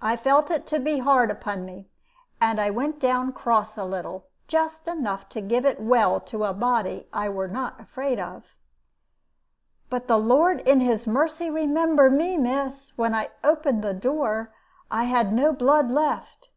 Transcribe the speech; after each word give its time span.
I 0.00 0.16
felt 0.16 0.48
it 0.52 0.64
to 0.68 0.78
be 0.78 0.98
hard 1.00 1.28
upon 1.28 1.64
me, 1.64 1.88
and 2.40 2.60
I 2.60 2.70
went 2.70 3.00
down 3.00 3.32
cross 3.32 3.76
a 3.76 3.84
little 3.84 4.28
just 4.46 4.86
enough 4.86 5.28
to 5.30 5.40
give 5.40 5.66
it 5.66 5.80
well 5.80 6.20
to 6.20 6.44
a 6.44 6.54
body 6.54 7.08
I 7.12 7.28
were 7.30 7.48
not 7.48 7.80
afraid 7.80 8.20
of. 8.20 8.44
"But 9.90 10.06
the 10.06 10.18
Lord 10.18 10.60
in 10.60 10.78
His 10.78 11.08
mercy 11.08 11.50
remember 11.50 12.08
me, 12.08 12.36
miss! 12.38 12.92
When 12.96 13.12
I 13.12 13.30
opened 13.42 13.82
the 13.82 13.92
door, 13.92 14.54
I 14.88 15.02
had 15.02 15.32
no 15.32 15.52
blood 15.52 15.90
left. 15.90 16.48